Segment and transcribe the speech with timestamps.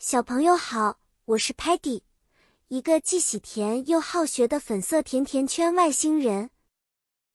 [0.00, 2.02] 小朋友好，我是 Patty，
[2.68, 6.50] 一个既喜甜又好学的粉色甜甜圈外星人。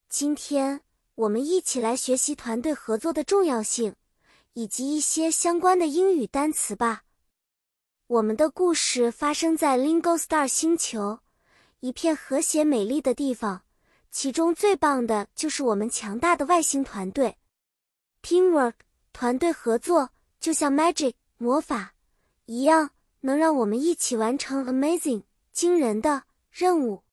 [0.08, 0.80] 今天
[1.16, 3.98] 我们一起来学习团队合作的重要性，
[4.54, 7.04] 以及一些相关的英语单词吧。
[8.08, 11.20] 我们的故事发生在 Lingo Star 星球，
[11.82, 13.66] 一片和谐美丽的地方。
[14.10, 17.36] 其中最棒的就是我们强大的外星团队。
[18.22, 18.76] Teamwork，
[19.12, 21.93] 团队合作就像 magic 魔法。
[22.46, 22.92] 一样
[23.22, 27.04] 能让我们一起完成 amazing 惊人的任务。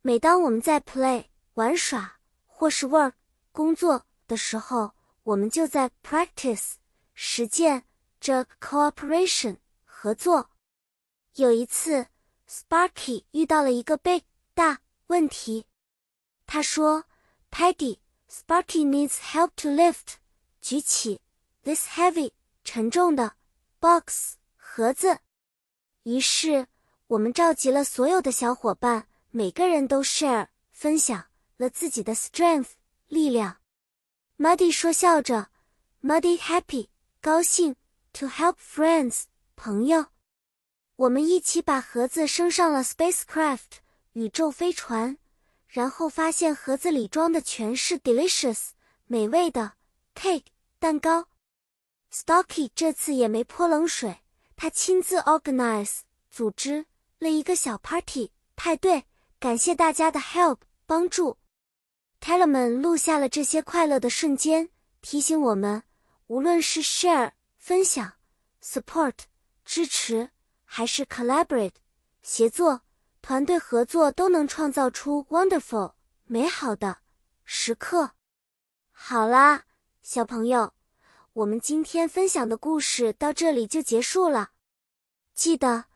[0.00, 3.12] 每当我们在 play 玩耍或是 work
[3.50, 4.92] 工作的时候，
[5.24, 6.74] 我们就在 practice
[7.14, 7.84] 实践
[8.20, 10.50] 着 cooperation 合作。
[11.34, 12.06] 有一次
[12.48, 14.22] ，Sparky 遇到了一个 big
[14.54, 15.66] 大问题。
[16.46, 17.04] 他说
[17.50, 20.14] ：“Paddy，Sparky needs help to lift
[20.60, 21.20] 举起
[21.62, 22.32] this heavy
[22.64, 23.34] 沉重的
[23.80, 24.34] box。”
[24.74, 25.18] 盒子。
[26.04, 26.66] 于是
[27.06, 31.26] 我们召集了所有的小伙伴，每个人都 share 分享
[31.58, 32.70] 了自己的 strength
[33.06, 33.58] 力量。
[34.38, 35.50] Muddy 说笑着
[36.02, 36.88] ，Muddy happy
[37.20, 37.76] 高兴
[38.14, 39.24] ，to help friends
[39.56, 40.06] 朋友。
[40.96, 43.82] 我们一起把盒子升上了 spacecraft
[44.14, 45.18] 宇宙飞船，
[45.68, 48.70] 然后发现盒子里装的全是 delicious
[49.04, 49.74] 美味的
[50.14, 50.46] cake
[50.78, 51.28] 蛋糕。
[52.10, 54.21] Stocky 这次也没泼冷水。
[54.62, 56.86] 他亲自 organize 组织
[57.18, 59.06] 了一个小 party 派对，
[59.40, 61.36] 感谢大家的 help 帮助。
[62.20, 65.82] Telemann 录下了这些快乐的瞬间，提醒我们，
[66.28, 68.12] 无论是 share 分享、
[68.62, 69.14] support
[69.64, 70.30] 支持，
[70.64, 71.74] 还是 collaborate
[72.22, 72.82] 协作、
[73.20, 75.94] 团队合作，都能创造出 wonderful
[76.26, 76.98] 美好的
[77.44, 78.12] 时刻。
[78.92, 79.64] 好啦，
[80.02, 80.72] 小朋友。
[81.32, 84.50] 我们今天分享的故事到这里就结束了。
[85.34, 85.86] 记得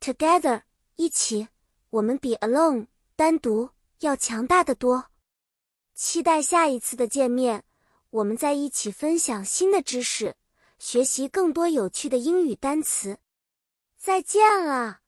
[0.00, 0.62] ，together
[0.96, 1.48] 一起，
[1.90, 5.06] 我们比 alone 单独要强大的多。
[5.94, 7.64] 期待下一次的见面，
[8.08, 10.34] 我们在一起分享新的知识，
[10.78, 13.18] 学习更多有趣的英语单词。
[13.98, 15.00] 再见了。